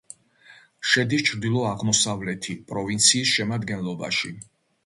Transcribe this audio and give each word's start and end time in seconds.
შედის 0.91 1.25
ჩრდილო-აღმოსავლეთი 1.27 2.57
პროვინციის 2.73 3.35
შემადგენლობაში. 3.37 4.35